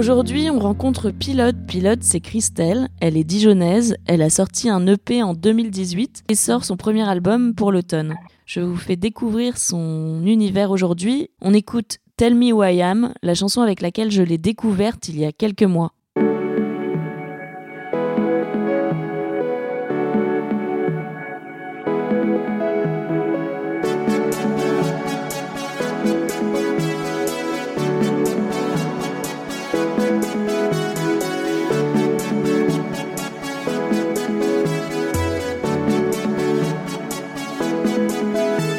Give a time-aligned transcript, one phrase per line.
[0.00, 1.56] Aujourd'hui, on rencontre Pilote.
[1.68, 2.88] Pilote, c'est Christelle.
[3.02, 3.96] Elle est dijonnaise.
[4.06, 8.14] Elle a sorti un EP en 2018 et sort son premier album pour l'automne.
[8.46, 11.28] Je vous fais découvrir son univers aujourd'hui.
[11.42, 15.18] On écoute Tell Me Who I Am, la chanson avec laquelle je l'ai découverte il
[15.18, 15.92] y a quelques mois.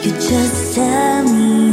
[0.04, 1.71] You just tell me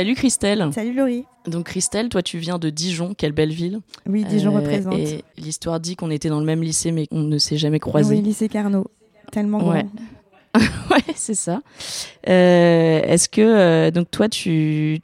[0.00, 1.26] Salut Christelle Salut Laurie.
[1.46, 3.80] Donc Christelle, toi tu viens de Dijon, quelle belle ville.
[4.06, 4.94] Oui, Dijon Euh, représente.
[4.96, 8.14] Et l'histoire dit qu'on était dans le même lycée mais qu'on ne s'est jamais croisés.
[8.14, 8.86] Oui, lycée Carnot.
[9.30, 9.84] Tellement Ouais.
[10.54, 10.62] grand.
[10.90, 11.60] ouais, c'est ça.
[12.30, 15.00] Euh, Est-ce que euh, donc toi tu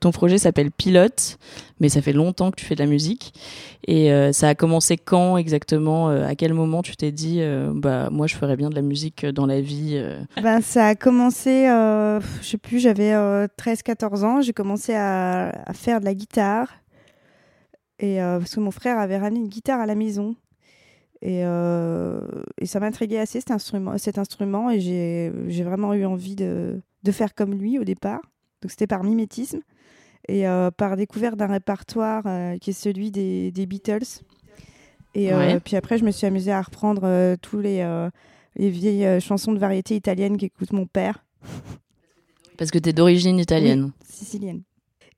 [0.00, 1.38] ton projet s'appelle Pilote,
[1.80, 3.32] mais ça fait longtemps que tu fais de la musique.
[3.86, 7.40] Et euh, ça a commencé quand exactement À quel moment tu t'es dit,
[7.74, 10.02] bah moi je ferais bien de la musique dans la vie
[10.42, 14.40] ben, Ça a commencé, je sais plus, j'avais 13-14 ans.
[14.42, 16.68] J'ai commencé à, faire de la guitare.
[17.98, 20.36] Et, parce que mon frère avait ramené une guitare à la maison.
[21.22, 22.20] Et, euh,
[22.58, 26.80] et ça m'intriguait assez cet instrument, cet instrument et j'ai vraiment eu envie de,
[27.10, 28.22] faire comme lui au départ.
[28.62, 29.60] Donc c'était par mimétisme
[30.28, 34.22] et euh, par découverte d'un répertoire euh, qui est celui des, des Beatles.
[35.14, 35.32] Et
[35.64, 37.84] puis après, je me suis amusée à reprendre tous les,
[38.54, 41.24] les vieilles chansons de variété italienne qu'écoute mon père.
[42.56, 43.90] Parce que tu es d'origine italienne.
[44.08, 44.62] sicilienne.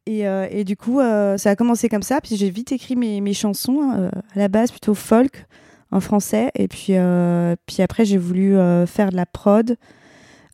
[0.07, 2.23] Et, et, du coup, ça a commencé comme ça.
[2.23, 5.45] Puis j'ai vite écrit mes, mes chansons, à la base plutôt folk
[5.93, 6.51] en français.
[6.55, 9.75] Et puis, euh, puis après, j'ai voulu euh, faire de la prod, euh,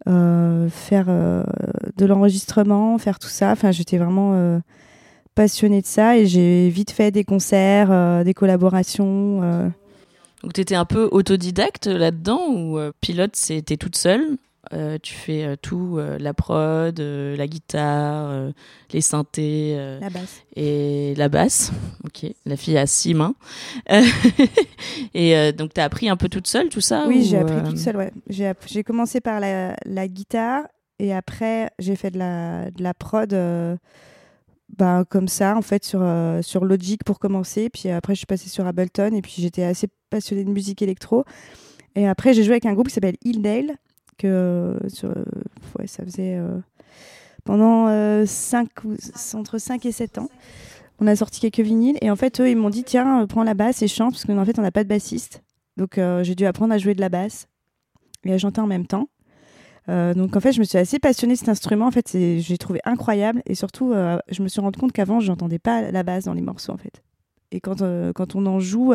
[0.08, 3.52] faire de l'enregistrement, faire tout ça.
[3.52, 4.60] Enfin, j'étais vraiment
[5.34, 9.40] passionnée de ça et j'ai vite fait des concerts, des collaborations.
[10.42, 14.38] Donc, tu étais un peu autodidacte là-dedans ou pilote, c'était toute seule?
[14.72, 18.52] Euh, tu fais euh, tout, euh, la prod, la guitare,
[18.92, 19.76] les synthés.
[20.00, 20.42] la basse.
[20.56, 21.72] Et la basse.
[22.04, 23.34] Ok, la fille a six mains.
[25.14, 27.78] et donc, tu as appris un peu toute seule tout ça Oui, j'ai appris toute
[27.78, 28.12] seule, ouais.
[28.28, 30.64] J'ai commencé par la, la, guitare
[30.98, 33.34] et après, j'ai fait de la, de la prod.
[34.76, 36.04] Ben, comme ça, en fait, sur,
[36.42, 37.70] sur Logic pour commencer.
[37.70, 41.24] Puis après, je suis passée sur Ableton et puis j'étais assez passionnée de musique électro.
[41.94, 43.78] Et après, j'ai joué avec un groupe qui s'appelle Hildale
[44.18, 46.58] que euh, euh, ça faisait euh,
[47.44, 47.86] pendant
[48.26, 48.68] 5
[49.34, 50.28] entre 5 et 7 ans.
[51.00, 53.54] On a sorti quelques vinyles et en fait, eux, ils m'ont dit tiens, prends la
[53.54, 55.42] basse et chante parce qu'en fait, on n'a pas de bassiste.
[55.76, 57.46] Donc, j'ai dû apprendre à jouer de la basse
[58.24, 59.08] et à chanter en même temps.
[59.86, 61.86] donc en fait, je me suis assez passionnée de cet instrument.
[61.86, 63.94] En fait, j'ai trouvé incroyable et surtout,
[64.28, 66.78] je me suis rendu compte qu'avant, je n'entendais pas la basse dans les morceaux en
[66.78, 67.04] fait.
[67.52, 68.92] Et quand, quand on en joue,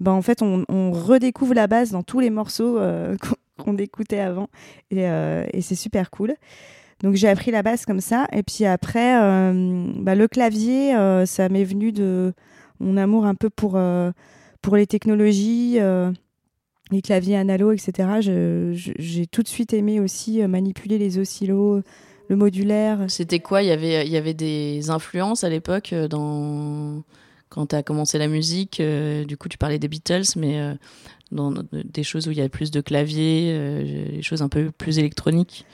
[0.00, 2.80] ben, en fait, on, on, redécouvre la basse dans tous les morceaux
[3.58, 4.48] qu'on écoutait avant.
[4.92, 6.34] Euh, et, c'est super cool.
[7.02, 8.26] Donc j'ai appris la basse comme ça.
[8.32, 12.32] Et puis après, euh, bah, le clavier, euh, ça m'est venu de
[12.80, 13.78] mon amour un peu pour,
[14.62, 15.78] pour les technologies,
[16.90, 18.08] les claviers analo, etc.
[18.72, 21.82] J'ai tout de suite aimé aussi manipuler les oscillos,
[22.28, 23.04] le modulaire.
[23.08, 23.62] C'était quoi?
[23.62, 27.02] Il y, avait, il y avait des influences à l'époque dans...
[27.48, 30.76] quand tu as commencé la musique Du coup, tu parlais des Beatles, mais
[31.32, 34.70] dans des choses où il y a plus de claviers, euh, des choses un peu
[34.70, 35.66] plus électroniques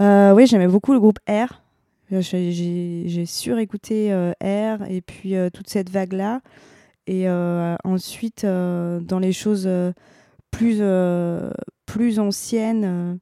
[0.00, 1.62] euh, Oui, j'aimais beaucoup le groupe R.
[2.10, 6.40] J'ai surécouté euh, R et puis toute cette vague-là.
[7.06, 7.28] Et
[7.84, 9.68] ensuite, dans les choses
[10.50, 10.82] plus,
[11.86, 13.18] plus anciennes,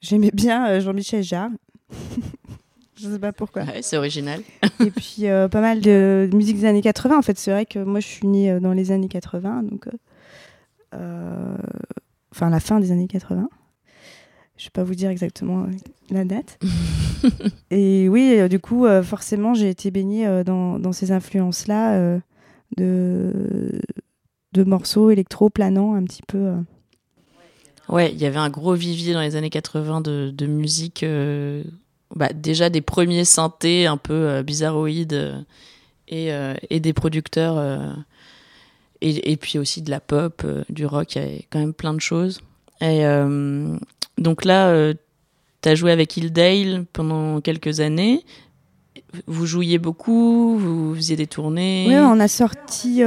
[0.00, 1.50] j'aimais bien Jean-Michel Jarre.
[2.94, 3.64] Je sais pas pourquoi.
[3.80, 4.42] c'est original.
[4.78, 7.18] et puis pas mal de musique des années 80.
[7.18, 9.90] En fait, c'est vrai que moi, je suis née dans les années 80, donc euh,
[10.92, 13.48] enfin la fin des années 80.
[14.56, 15.70] Je ne vais pas vous dire exactement euh,
[16.10, 16.58] la date.
[17.70, 22.20] et oui, euh, du coup, forcément, j'ai été baignée dans, dans, ces influences-là
[22.76, 23.80] de,
[24.52, 26.52] de morceaux électro planants un petit peu.
[27.88, 31.04] Ouais, il y avait un gros vivier dans les années 80 de, de musique.
[32.14, 35.44] Bah, déjà des premiers synthés un peu bizarroïdes
[36.08, 36.30] et,
[36.70, 37.96] et, des producteurs
[39.02, 41.94] et, puis aussi de la pop, euh, du rock, il y a quand même plein
[41.94, 42.40] de choses.
[42.80, 43.76] Et euh,
[44.18, 44.94] donc là, euh,
[45.62, 48.24] tu as joué avec Hildale pendant quelques années.
[49.26, 51.86] Vous jouiez beaucoup, vous faisiez des tournées.
[51.88, 53.02] Oui, on a sorti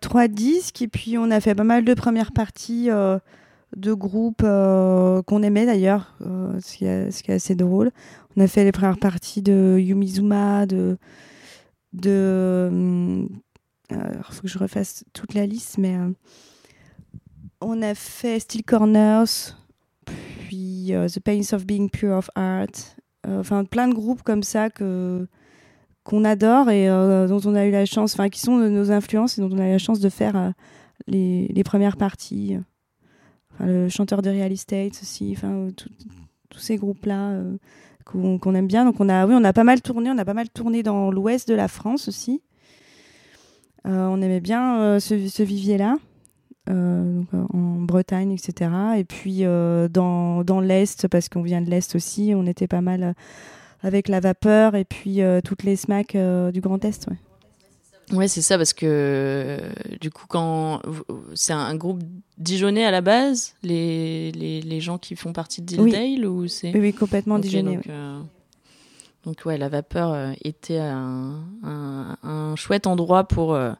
[0.00, 5.42] trois disques et puis on a fait pas mal de premières parties de groupes qu'on
[5.44, 7.92] aimait d'ailleurs, ce, qui est, ce qui est assez drôle.
[8.36, 10.98] On a fait les premières parties de Yumizuma, de,
[11.92, 13.28] de
[13.90, 16.10] il faut que je refasse toute la liste, mais euh,
[17.60, 19.56] on a fait Steel Corners,
[20.46, 24.42] puis euh, The Pains of Being Pure of Art, euh, enfin plein de groupes comme
[24.42, 25.26] ça que
[26.02, 29.40] qu'on adore et dont on a eu la chance, enfin qui sont nos influences et
[29.40, 30.52] dont on a eu la chance de faire
[31.06, 32.58] les, les, premières parties.
[33.54, 35.68] Enfin, le chanteur de Real Estate aussi, enfin
[36.50, 37.40] tous ces groupes là
[38.04, 38.84] qu'on aime bien.
[38.84, 41.10] Donc on a, oui, on a pas mal tourné, on a pas mal tourné dans
[41.10, 42.42] l'ouest de la France aussi.
[43.86, 45.96] Euh, on aimait bien euh, ce, vivier-là.
[46.70, 48.70] Euh, en Bretagne, etc.
[48.96, 53.14] Et puis dans, dans l'Est, parce qu'on vient de l'Est aussi, on était pas mal
[53.82, 57.06] avec la vapeur et puis toutes les smacks du Grand Est.
[57.08, 58.16] Ouais.
[58.16, 59.58] Ouais, c'est ça, parce que
[60.00, 60.80] du coup, quand
[61.34, 62.02] c'est un groupe
[62.38, 66.26] dijonnais à la base, les, les, les gens qui font partie de Dildale, oui.
[66.26, 67.76] ou c'est oui, oui, complètement okay, dijonnais.
[67.76, 67.92] Donc ouais,
[69.46, 73.72] la vapeur euh, était un, un- un chouette endroit pour, euh,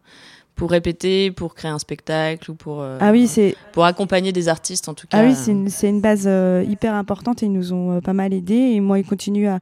[0.54, 4.48] pour répéter, pour créer un spectacle ou pour, euh, Ah oui, c'est pour accompagner des
[4.48, 5.18] artistes en tout cas.
[5.20, 6.28] ah oui, c'est une, c'est une base
[6.68, 8.54] hyper importante et ils nous ont pas mal aidés.
[8.74, 9.58] Et moi, ils continuent à,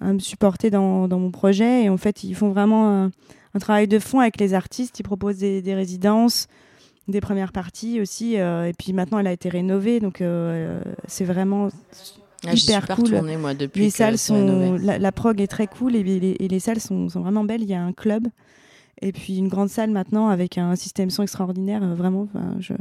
[0.00, 1.84] à me supporter dans, dans mon projet.
[1.84, 3.10] Et en fait, ils font vraiment un,
[3.54, 4.98] un travail de fond avec les artistes.
[5.00, 6.48] Ils proposent des, des résidences,
[7.08, 8.38] des premières parties aussi.
[8.38, 10.00] euh, et puis maintenant, elle a été rénovée.
[10.00, 11.68] Donc, euh, c'est vraiment.
[12.46, 13.04] Ah, hyper cool.
[13.04, 14.76] retournée, moi depuis Les salles sont.
[14.80, 17.62] La, la prog est très cool et les, et les salles sont, sont vraiment belles.
[17.62, 18.28] Il y a un club.
[19.02, 21.82] Et puis une grande salle maintenant avec un système son extraordinaire.
[21.82, 22.28] euh, Vraiment,
[22.60, 22.74] je.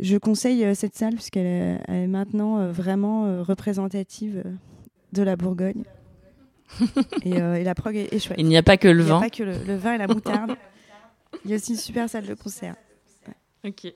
[0.00, 1.46] Je conseille euh, cette salle puisqu'elle
[1.88, 4.42] est, maintenant euh, vraiment représentative
[5.12, 5.84] de la Bourgogne.
[7.24, 8.38] et, euh, et la prog est, est chouette.
[8.40, 9.20] Il n'y a pas que le Il n'y a vin.
[9.20, 10.56] pas que le, le vin et la moutarde.
[11.44, 12.74] Il y a aussi une super salle de concert.
[13.64, 13.92] Ok.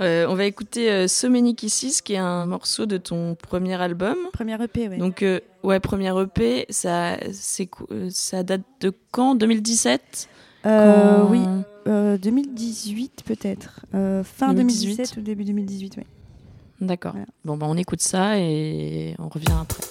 [0.00, 3.74] Euh, on va écouter euh, So Many Kisses, qui est un morceau de ton premier
[3.80, 4.16] album.
[4.32, 4.96] Première EP, ouais.
[4.96, 9.34] Donc, euh, ouais, premier EP, ça, euh, ça date de quand?
[9.34, 10.28] 2017
[10.64, 11.42] Euh, Quand- Oui,
[11.88, 13.80] euh, 2018 peut-être.
[13.92, 14.96] Fin 2018.
[14.96, 16.04] 2017 ou début 2018, oui.
[16.80, 17.12] D'accord.
[17.12, 17.26] Voilà.
[17.44, 19.82] Bon, bah, on écoute ça et on revient après.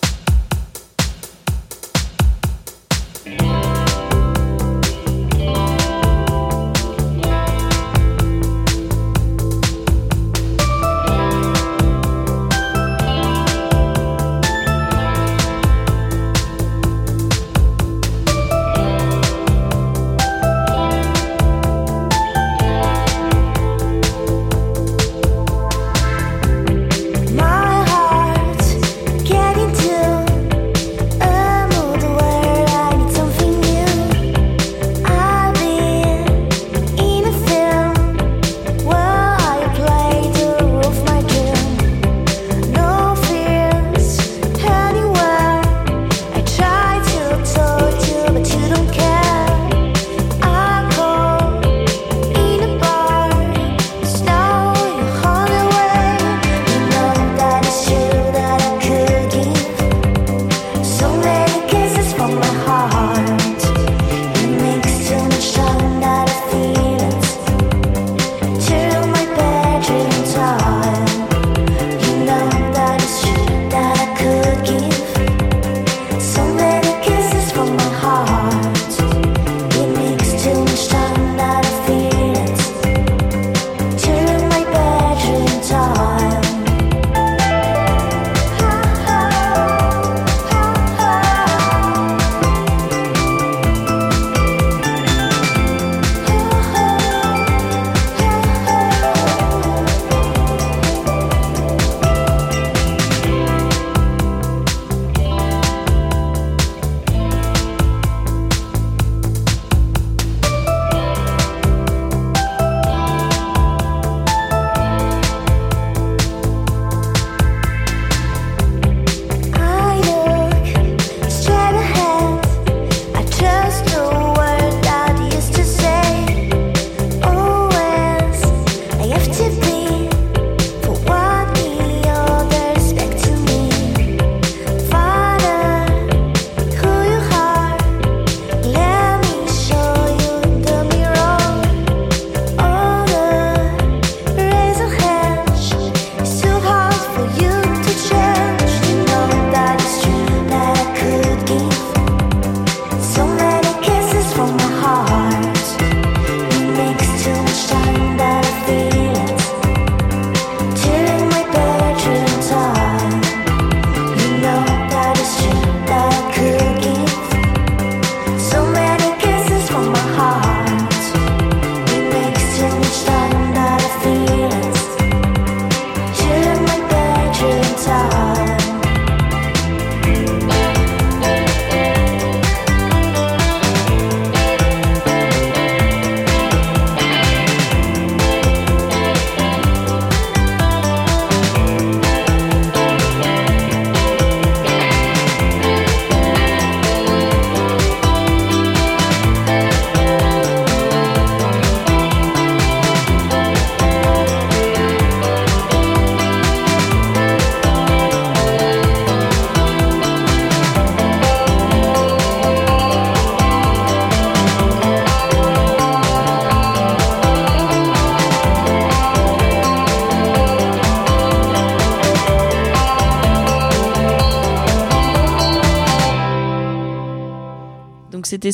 [228.41, 228.51] C'était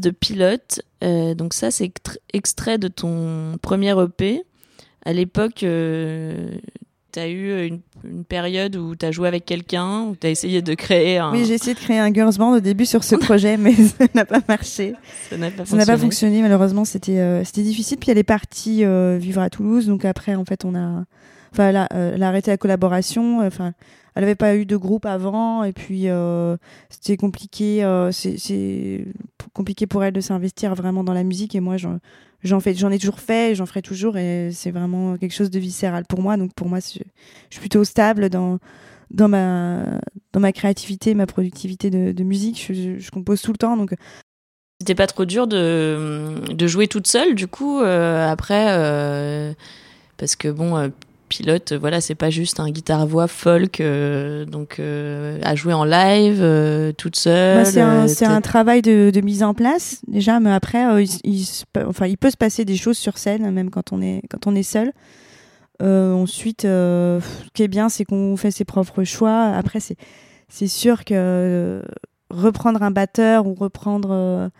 [0.00, 0.80] de Pilote.
[1.04, 4.42] Euh, donc ça c'est extr- extrait de ton premier EP.
[5.04, 6.56] À l'époque, euh,
[7.12, 11.18] t'as eu une, une période où t'as joué avec quelqu'un, où t'as essayé de créer
[11.18, 11.32] un.
[11.32, 14.04] Oui, j'ai essayé de créer un girls band au début sur ce projet, mais ça
[14.14, 14.94] n'a pas marché.
[15.28, 16.42] ça n'a pas Ça n'a pas fonctionné.
[16.42, 17.98] malheureusement, c'était euh, c'était difficile.
[17.98, 21.04] Puis elle est partie euh, vivre à Toulouse, donc après, en fait, on a.
[21.52, 23.44] Enfin, elle a, euh, elle a arrêté la collaboration.
[23.46, 23.72] Enfin,
[24.14, 26.06] elle n'avait pas eu de groupe avant, et puis
[26.88, 27.84] c'était compliqué.
[28.12, 29.04] c'est-
[29.52, 31.98] compliqué pour elle de s'investir vraiment dans la musique, et moi, j'en
[32.42, 35.58] j'en fais, j'en ai toujours fait, j'en ferai toujours, et c'est vraiment quelque chose de
[35.58, 36.36] viscéral pour moi.
[36.38, 36.86] Donc pour moi, je
[37.50, 38.58] suis plutôt stable dans
[39.10, 39.82] dans ma
[40.32, 42.64] dans ma créativité, ma productivité de, de musique.
[42.68, 43.94] Je, je- je compose tout le temps, donc
[44.80, 49.52] C'était pas trop dur de, de jouer toute seule, du coup, euh, après, euh,
[50.16, 50.88] parce que bon, euh,
[51.28, 56.38] pilote, voilà, c'est pas juste un guitare-voix folk, euh, donc euh, à jouer en live,
[56.40, 57.58] euh, toute seule.
[57.64, 61.44] Bah, c'est un, travail de, de mise en place déjà, mais après, il,
[61.86, 64.54] enfin, il peut se passer des choses sur scène, même quand on est, quand on
[64.56, 64.92] est seul.
[65.80, 69.44] Euh, ensuite, euh, ce qui est bien, c'est qu'on fait ses propres choix.
[69.44, 71.82] Après, c'est, sûr que euh,
[72.30, 74.50] reprendre un batteur ou reprendre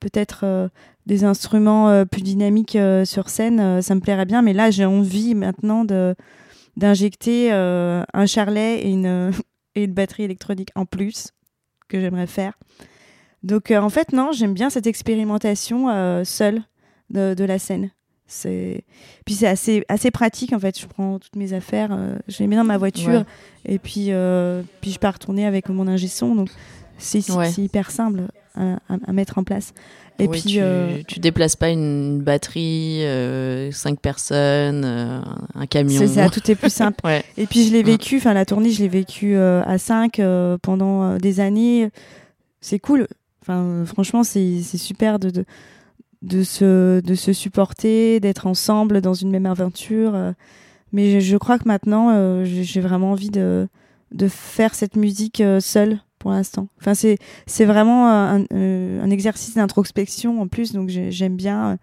[0.00, 0.70] peut-être
[1.06, 4.42] des instruments plus dynamiques sur scène, ça me plairait bien.
[4.42, 5.84] Mais là, j'ai envie maintenant
[6.76, 9.32] d'injecter un charlet et une,
[9.88, 11.32] batterie électronique en plus
[11.88, 12.58] que j'aimerais faire.
[13.42, 16.62] Donc en fait non, j'aime bien cette expérimentation seule
[17.10, 17.90] de la scène.
[18.26, 18.84] C'est
[19.26, 20.78] puis c'est assez assez pratique en fait.
[20.78, 23.24] Je prends toutes mes affaires, euh, je les mets dans ma voiture Ouais.
[23.66, 26.34] et puis euh, puis je pars tourner avec mon ingé son.
[26.34, 26.48] Donc
[26.98, 27.50] c'est Ouais.
[27.58, 28.22] hyper simple
[28.54, 29.74] à, à- à mettre en place.
[30.18, 35.20] Et Oui, puis tu, euh, tu déplaces pas une batterie, euh, cinq personnes, euh,
[35.56, 35.98] un camion.
[35.98, 37.00] c'est ça, tout est plus simple.
[37.04, 37.24] Ouais.
[37.36, 37.86] Et puis je l'ai Mm.
[37.86, 40.20] vécu, enfin la tournée, je l'ai vécu euh, à 5
[40.62, 41.90] pendant euh, des années.
[42.60, 43.06] C'est cool.
[43.42, 45.44] Enfin, euh, franchement, c'est c'est super de, de,
[46.24, 50.14] de, se, de se supporter, d'être ensemble dans une même aventure.
[50.14, 50.32] euh.
[50.92, 53.68] Mais je, crois que maintenant, euh, j'ai vraiment envie de,
[54.12, 56.68] de faire cette musique euh, seule pour l'instant.
[56.80, 61.78] Enfin, c'est vraiment un, exercice d'introspection en plus, donc j'ai- j'aime bien.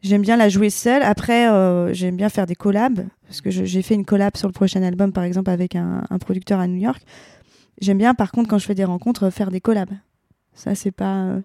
[0.00, 1.02] J'aime bien la jouer seule.
[1.04, 1.46] Après,
[1.94, 5.12] j'aime bien faire des collabs, parce que j'ai fait une collab sur le prochain album,
[5.12, 7.00] par exemple, avec un, un producteur à New York.
[7.80, 9.92] J'aime bien, par contre, quand je fais des rencontres, faire des collabs.
[10.54, 11.36] Ça, c'est pas,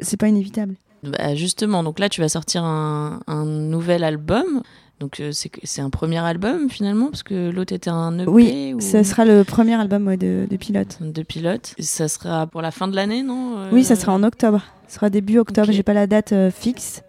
[0.00, 0.76] c'est pas inévitable.
[1.02, 4.62] Bah, justement, donc là, tu vas sortir un, un nouvel album.
[5.00, 8.72] Donc euh, c'est c'est un premier album finalement, parce que l'autre était un EP Oui,
[8.74, 10.98] ou Ça sera le premier album ouais, de, de Pilote.
[11.00, 11.74] de pilote.
[11.76, 14.62] Et ça sera pour la fin de l'année, non Euh, Oui, ça sera en octobre.
[14.86, 15.68] Ce sera début octobre.
[15.70, 15.74] Ok.
[15.74, 17.02] J'ai pas la date euh, fixe.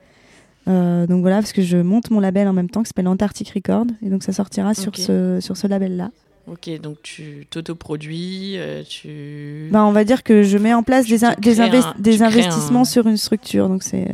[0.68, 3.50] Euh, donc voilà, parce que je monte mon label en même temps, qui s'appelle Antarctic
[3.52, 6.10] Record, et donc ça sortira sur ce sur ce label-là.
[6.48, 9.70] Ok, donc tu t'autoproduis, euh, tu.
[9.72, 11.88] Ben, on va dire que je mets en place des, in- te des, crées invest-
[11.88, 13.70] un- des tu crées investissements un- sur une structure.
[13.70, 14.10] Donc c'est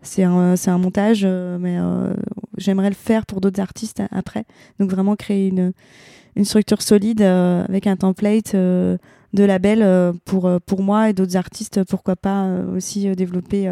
[0.00, 2.14] c'est un, montage, euh, mais euh,
[2.56, 4.44] j'aimerais le faire pour d'autres artistes a- après.
[4.80, 5.72] Donc vraiment créer une,
[6.36, 8.96] une structure solide euh, avec un template euh,
[9.34, 9.82] de label
[10.24, 11.84] pour, pour moi et d'autres artistes.
[11.84, 13.70] Pourquoi pas aussi développer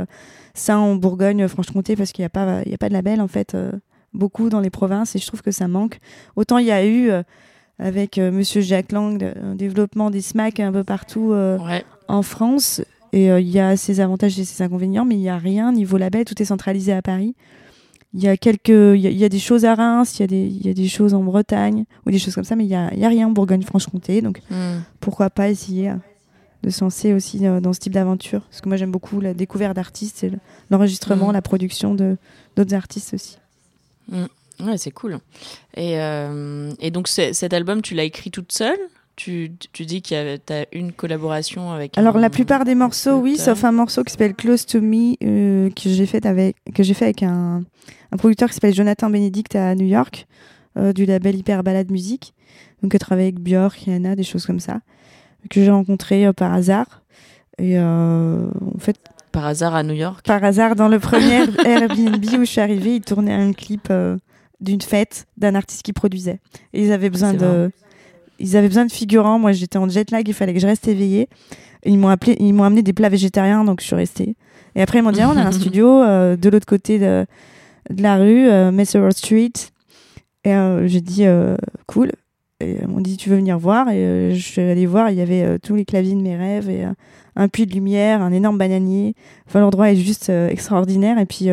[0.52, 3.28] ça en Bourgogne-Franche-Comté parce qu'il n'y a, pas- il y a pas de label en
[3.28, 3.56] fait.
[4.12, 5.98] beaucoup dans les provinces et je trouve que ça manque.
[6.36, 7.10] Autant il y a eu
[7.78, 11.84] avec euh, Monsieur Jacques Lang un développement des SMAC un peu partout euh, Ouais.
[12.08, 12.80] en France
[13.12, 15.72] et euh, il y a ses avantages et ses inconvénients, mais il n'y a rien
[15.72, 17.34] niveau label, tout est centralisé à Paris.
[18.14, 20.22] Il y a quelques, il y a, il y a des choses à Reims, il
[20.22, 22.56] y a des, il y a des choses en Bretagne ou des choses comme ça,
[22.56, 24.80] mais il y a, il y a rien en Bourgogne-Franche-Comté, donc Hmm.
[25.00, 25.92] pourquoi pas essayer
[26.62, 29.76] de se lancer aussi dans ce type d'aventure Parce que moi j'aime beaucoup la découverte
[29.76, 30.32] d'artistes et
[30.70, 31.32] l'enregistrement, Mhm.
[31.34, 32.16] la production de
[32.56, 33.36] d'autres artistes aussi.
[34.60, 35.18] Ouais, c'est cool.
[35.76, 38.78] Et, euh, et donc cet album, tu l'as écrit toute seule?
[39.16, 41.96] Tu, tu dis qu'il y a une collaboration avec.
[41.96, 45.14] Alors un- la plupart des morceaux, oui, sauf un morceau qui s'appelle Close to Me
[45.24, 47.62] euh, que j'ai fait avec que j'ai fait avec un,
[48.12, 50.26] un producteur qui s'appelle Jonathan Benedict à New York
[50.76, 52.34] euh, du label Hyper Ballade Musique.
[52.82, 54.80] Donc qui travaille avec Björk, Rihanna, des choses comme ça
[55.48, 57.00] que j'ai rencontré euh, par hasard.
[57.56, 58.96] Et euh, en fait,
[59.32, 60.26] Par hasard à New York?
[60.26, 64.18] par hasard, dans le premier Airbnb où je suis arrivée, ils tournaient un clip euh,
[64.60, 66.40] d'une fête d'un artiste qui produisait.
[66.72, 67.70] Et ils avaient besoin de,
[68.38, 69.38] ils avaient besoin de figurants.
[69.38, 71.28] Moi, j'étais en jet lag, il fallait que je reste éveillée.
[71.82, 74.36] Et ils m'ont appelé, ils m'ont amené des plats végétariens, donc je suis restée.
[74.74, 77.26] Et après, ils m'ont dit, Ah, on a un studio euh, de l'autre côté de,
[77.90, 79.52] de la rue, euh, Messenger Street.
[80.44, 82.12] Et euh, j'ai dit, euh, cool.
[82.60, 83.90] Et ils m'ont dit, tu veux venir voir?
[83.90, 86.86] Et je suis allée voir, il y avait tous les claviers de mes rêves et
[87.36, 89.14] un puits de lumière, un énorme bananier.
[89.46, 91.18] Enfin, l'endroit est juste extraordinaire.
[91.18, 91.50] Et puis,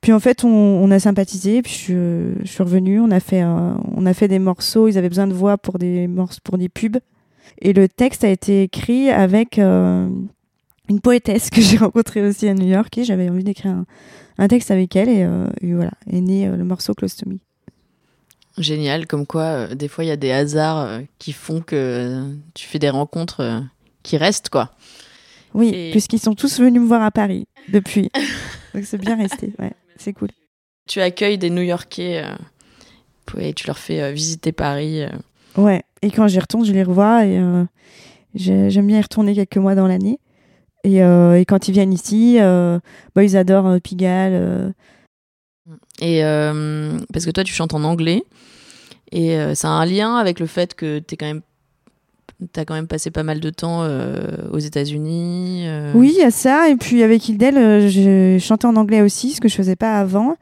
[0.00, 1.62] puis en fait, on, on a sympathisé.
[1.62, 3.00] Puis je, suis- je suis revenue.
[3.00, 4.88] On a fait, on a fait des morceaux.
[4.88, 6.98] Ils avaient besoin de voix pour des morceaux, pour des pubs.
[7.60, 10.08] Et le texte a été écrit avec euh,
[10.88, 13.86] une poétesse que j'ai rencontrée aussi à New York et j'avais envie d'écrire un,
[14.38, 17.28] un texte avec elle et, euh, et voilà, est né euh, le morceau Close to
[17.28, 17.38] Me.
[18.58, 22.80] Génial, comme quoi des fois il y a des hasards qui font que tu fais
[22.80, 23.62] des rencontres
[24.02, 24.72] qui restent quoi.
[25.54, 28.10] Oui, Et- puisqu'ils sont tous venus me voir à Paris depuis.
[28.74, 30.28] Donc c'est bien resté, ouais, c'est cool.
[30.88, 35.02] Tu accueilles des New-Yorkais euh, et tu leur fais euh, visiter Paris.
[35.02, 35.10] euh.
[35.56, 37.38] Ouais, et quand j'y retourne, je les revois et
[38.34, 40.18] j'ai- j'aime bien y retourner quelques mois dans l'année.
[40.84, 42.78] Et, euh, et quand ils viennent ici, euh,
[43.14, 44.72] bah, ils adorent euh, Pigalle.
[46.00, 46.20] Et
[47.12, 48.22] parce que toi tu chantes en anglais
[49.12, 51.42] et ça a un lien avec le fait que t'es quand même
[52.52, 54.18] t'as quand même passé pas mal de temps euh,
[54.52, 55.64] aux États-Unis.
[55.66, 55.92] euh.
[55.94, 56.68] Oui, il y a ça.
[56.68, 59.98] Et puis avec Hildel, euh, j'ai chanté en anglais aussi, ce que je faisais pas
[59.98, 60.36] avant.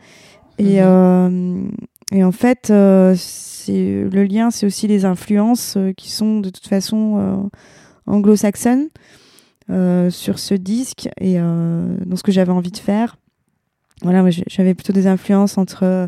[0.58, 0.86] Et, Mhm.
[0.86, 1.68] euh,
[2.12, 6.50] et en fait, euh, c'est le lien, c'est aussi les influences euh, qui sont de
[6.50, 7.36] toute façon euh,
[8.06, 8.88] anglo-saxonnes
[9.70, 13.16] euh, sur ce disque et euh, dans ce que j'avais envie de faire.
[14.02, 16.06] Voilà, j'avais plutôt des influences entre euh,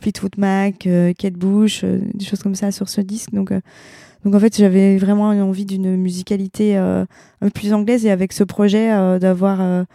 [0.00, 3.32] Fleetwood Mac, euh, Kate Bush, euh, des choses comme ça sur ce disque.
[3.32, 3.52] Donc,
[4.24, 7.06] donc en fait, j'avais vraiment envie d'une musicalité un
[7.40, 8.88] peu plus anglaise et avec ce projet
[9.20, 9.86] d'avoir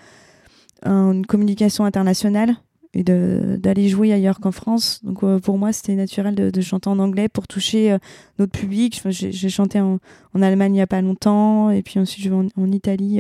[0.86, 2.56] une communication internationale
[2.94, 5.02] et d'aller jouer ailleurs qu'en France.
[5.04, 7.98] Donc pour moi, c'était naturel de, de chanter en anglais pour toucher
[8.40, 9.02] notre public.
[9.10, 10.00] J'ai chanté en,
[10.34, 13.20] en Allemagne il n'y a pas longtemps et puis ensuite je vais en, Italie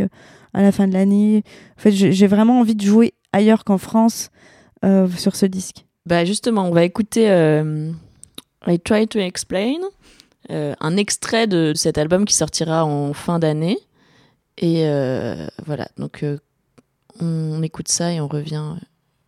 [0.54, 1.44] à la fin de l'année.
[1.78, 4.30] En fait, j'ai vraiment envie de jouer ailleurs qu'en France
[4.86, 5.86] euh, sur ce disque.
[6.06, 7.92] Bah justement, on va écouter euh,
[8.66, 9.80] I Try to Explain,
[10.52, 13.78] euh, un extrait de cet album qui sortira en fin d'année.
[14.60, 14.86] Et
[15.66, 16.24] voilà, donc
[17.20, 18.76] on écoute ça et on revient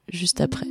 [0.07, 0.67] juste après.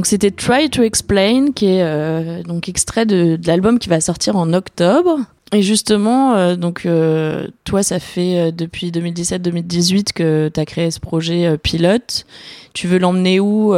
[0.00, 4.34] Donc c'était Try to Explain, qui est euh, donc extrait de, l'album qui va sortir
[4.34, 5.18] en octobre.
[5.52, 10.90] Et justement, euh, donc euh, toi, ça fait euh, depuis 2017-2018 que tu as créé
[10.90, 12.24] ce projet pilote.
[12.72, 13.74] Tu veux l'emmener où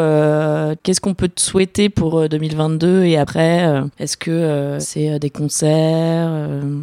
[0.84, 6.30] Qu'est-ce qu'on peut te souhaiter pour euh, 2022 et après Est-ce que c'est des concerts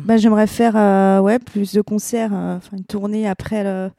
[0.03, 3.89] Bah, j'aimerais faire ouais, plus de concerts, enfin une tournée après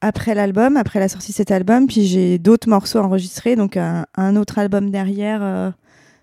[0.00, 4.06] après l'album, après la sortie de cet album, puis j'ai d'autres morceaux enregistrés, donc un,
[4.16, 5.70] un autre album derrière euh,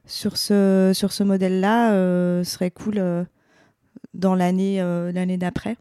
[0.05, 3.23] sur ce sur ce modèle-là euh, serait cool euh,
[4.13, 4.79] dans l'année
[5.13, 5.77] l'année d'après.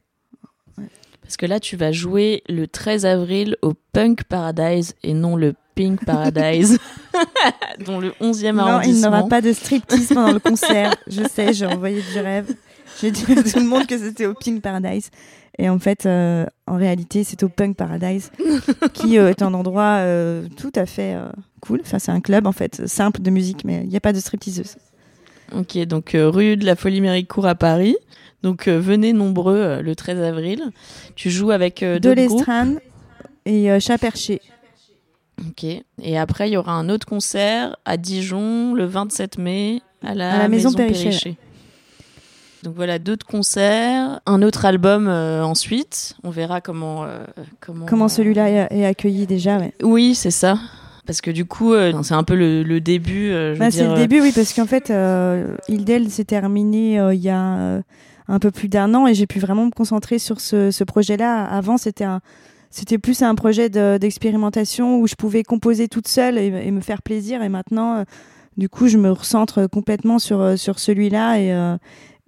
[1.23, 5.55] Parce que là, tu vas jouer le 13 avril au Punk Paradise et non le
[5.75, 6.79] Pink Paradise,
[7.87, 9.11] dont le 11e Non, il arrondissement.
[9.11, 10.95] n'y aura pas de striptease pendant le concert.
[11.07, 12.55] Je sais, j'ai envoyé du rêve.
[13.01, 15.11] J'ai dit à tout le monde que c'était au Pink Paradise.
[15.59, 18.31] Et en fait, euh, en réalité, c'est au Punk Paradise,
[18.95, 21.17] qui euh, est un endroit euh, tout à fait
[21.61, 21.81] cool.
[21.83, 24.21] Enfin, c'est un club, en fait, simple de musique, mais il n'y a pas de
[24.21, 24.77] stripteaseuse.
[25.55, 27.97] Ok, donc rue de la Folie Méricourt à Paris.
[28.43, 30.71] Donc venez nombreux le 13 avril.
[31.15, 32.81] Tu joues avec de l'Estrane
[33.45, 34.41] et euh, Chat Perché.
[35.41, 35.65] Ok.
[35.65, 40.35] Et après, il y aura un autre concert à Dijon le 27 mai à la,
[40.35, 41.37] À la Maison Péricher.
[42.63, 46.15] Donc voilà, d'autres concerts, un autre album euh, ensuite.
[46.23, 47.25] On verra comment euh,
[47.61, 47.87] comment.
[47.87, 49.73] Comment celui-là est, accueilli déjà ouais.
[49.83, 50.59] Oui, c'est ça.
[51.05, 53.33] Parce que du coup, euh, c'est un peu le, le début.
[53.59, 54.93] Bah, c'est le début, oui, parce qu'en fait,
[55.69, 57.83] Hildel s'est terminé il y a
[58.29, 61.45] un peu plus d'un an et j'ai pu vraiment me concentrer sur ce, ce projet-là.
[61.45, 62.21] Avant, c'était un,
[62.71, 66.81] c'était plus un projet de- d'expérimentation où je pouvais composer toute seule et, et me
[66.81, 67.43] faire plaisir.
[67.43, 68.05] Et maintenant, euh,
[68.57, 71.77] du coup, je me recentre complètement sur, sur celui-là et, euh,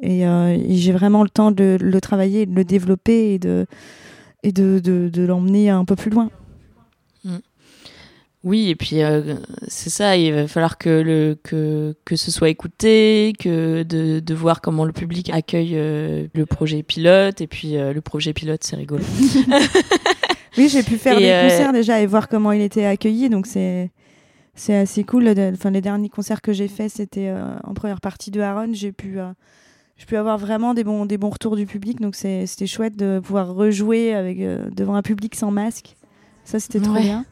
[0.00, 3.66] et, euh, et j'ai vraiment le temps de le travailler, de le développer et de,
[4.42, 6.30] et de, de, de l'emmener un peu plus loin.
[8.44, 9.36] Oui, et puis euh,
[9.68, 14.34] c'est ça, il va falloir que, le, que, que ce soit écouté, que de, de
[14.34, 18.62] voir comment le public accueille euh, le projet pilote, et puis euh, le projet pilote,
[18.62, 19.02] c'est rigolo.
[20.56, 23.48] Oui, j'ai pu faire Et, des concerts déjà et voir comment il était accueilli, donc
[23.48, 23.90] c'est
[24.54, 25.28] c'est assez cool.
[25.52, 27.28] Enfin, les derniers concerts que j'ai faits, c'était
[27.64, 28.68] en première partie de Aaron.
[28.72, 29.18] J'ai pu
[29.96, 33.20] j'ai pu avoir vraiment des bons des bons retours du public, donc c'était chouette de
[33.22, 35.96] pouvoir rejouer avec euh, devant un public sans masque.
[36.44, 37.24] Ça, c'était trop bien.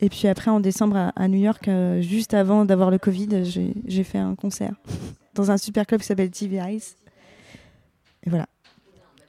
[0.00, 3.44] Et puis après, en décembre à, à New York, euh, juste avant d'avoir le Covid,
[3.44, 4.72] j'ai fait un concert
[5.34, 6.96] dans un super club qui s'appelle TV Ice.
[8.26, 8.46] Et voilà.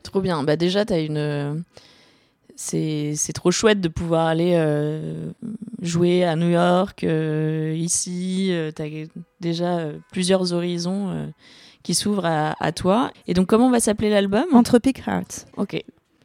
[0.03, 0.43] Trop bien.
[0.43, 1.63] Bah déjà, t'as une.
[2.55, 5.31] C'est trop chouette de pouvoir aller euh,
[5.81, 8.49] jouer à New York, euh, ici.
[8.51, 8.87] euh, t'as
[9.39, 11.31] déjà euh, plusieurs horizons
[11.83, 13.11] qui s'ouvrent à, à toi.
[13.27, 14.45] Et donc, comment va s'appeler l'album?
[14.53, 15.47] Anthropic Heart.
[15.57, 15.81] Ok,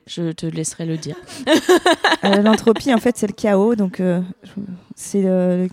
[0.07, 1.17] je te laisserai le dire.
[2.25, 3.77] Euh, L'entropie, en fait, c'est le chaos.
[3.77, 4.21] Donc, euh,
[4.97, 5.69] c'est le,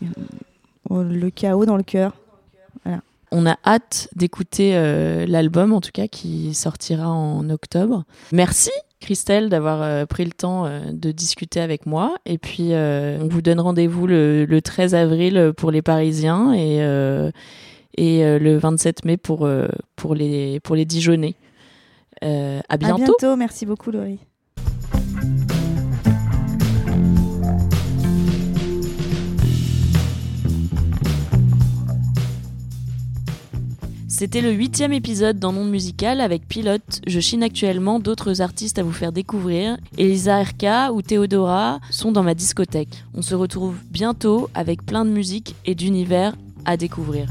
[1.33, 2.13] chaos dans le cœur.
[3.31, 8.03] On a hâte d'écouter euh, l'album, en tout cas, qui sortira en octobre.
[8.31, 8.69] Merci,
[9.03, 12.15] Christelle, d'avoir euh, pris le temps euh, de discuter avec moi.
[12.25, 16.79] Et puis, euh, on vous donne rendez-vous le, le 13 avril pour les Parisiens et,
[17.97, 21.35] et euh, le 27 mai pour, euh, pour, les, pour les Dijonnais.
[22.23, 23.15] Euh, à À bientôt.
[23.19, 23.35] bientôt.
[23.35, 24.19] Merci beaucoup, Laurie.
[34.07, 37.01] C'était le huitième épisode dans Monde Musical avec Pilote.
[37.07, 39.77] Je chine actuellement d'autres artistes à vous faire découvrir.
[39.97, 43.03] Elisa RK ou Théodora sont dans ma discothèque.
[43.15, 47.27] On se retrouve bientôt avec plein de musique et d'univers à découvrir.